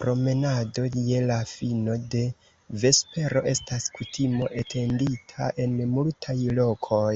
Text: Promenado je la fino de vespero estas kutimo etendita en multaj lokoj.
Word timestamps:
Promenado 0.00 0.82
je 1.06 1.22
la 1.30 1.38
fino 1.52 1.96
de 2.12 2.20
vespero 2.82 3.42
estas 3.54 3.88
kutimo 3.96 4.48
etendita 4.62 5.50
en 5.66 5.76
multaj 5.96 6.38
lokoj. 6.60 7.12